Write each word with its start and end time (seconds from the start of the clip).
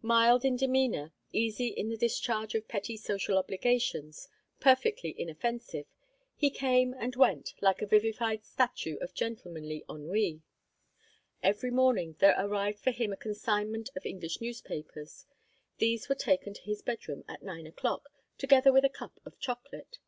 Mild 0.00 0.44
in 0.44 0.54
demeanour, 0.54 1.12
easy 1.32 1.66
in 1.66 1.88
the 1.88 1.96
discharge 1.96 2.54
of 2.54 2.68
petty 2.68 2.96
social 2.96 3.36
obligations, 3.36 4.28
perfectly 4.60 5.12
inoffensive, 5.20 5.86
he 6.36 6.50
came 6.50 6.94
and 6.94 7.16
went 7.16 7.52
like 7.60 7.82
a 7.82 7.86
vivified 7.86 8.44
statue 8.44 8.96
of 8.98 9.12
gentlemanly 9.12 9.84
ennui. 9.90 10.40
Every 11.42 11.72
morning 11.72 12.14
there 12.20 12.36
arrived 12.38 12.78
for 12.78 12.92
him 12.92 13.12
a 13.12 13.16
consignment 13.16 13.90
of 13.96 14.06
English 14.06 14.40
newspapers; 14.40 15.26
these 15.78 16.08
were 16.08 16.14
taken 16.14 16.54
to 16.54 16.62
his 16.62 16.80
bedroom 16.80 17.24
at 17.26 17.42
nine 17.42 17.66
o'clock, 17.66 18.08
together 18.38 18.72
with 18.72 18.84
a 18.84 18.88
cup 18.88 19.18
of 19.26 19.36
chocolate. 19.40 19.98